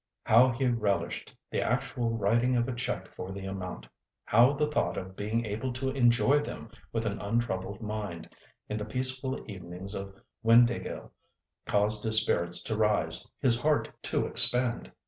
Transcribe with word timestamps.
How 0.23 0.49
he 0.49 0.65
relished 0.65 1.35
the 1.51 1.61
actual 1.61 2.09
writing 2.17 2.55
of 2.55 2.67
a 2.67 2.73
cheque 2.73 3.07
for 3.13 3.31
the 3.31 3.45
amount! 3.45 3.85
How 4.25 4.51
the 4.53 4.65
thought 4.65 4.97
of 4.97 5.15
being 5.15 5.45
able 5.45 5.71
to 5.73 5.91
enjoy 5.91 6.39
them 6.39 6.71
with 6.91 7.05
an 7.05 7.21
untroubled 7.21 7.81
mind, 7.83 8.27
in 8.67 8.77
the 8.77 8.85
peaceful 8.85 9.39
evenings 9.45 9.93
at 9.93 10.07
Windāhgil, 10.43 11.11
caused 11.67 12.03
his 12.03 12.19
spirits 12.19 12.61
to 12.61 12.75
rise, 12.75 13.27
his 13.41 13.59
heart 13.59 13.91
to 14.01 14.25
expand! 14.25 14.91